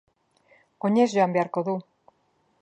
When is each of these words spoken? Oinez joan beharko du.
Oinez 0.89 1.05
joan 1.17 1.37
beharko 1.37 1.65
du. 1.69 1.77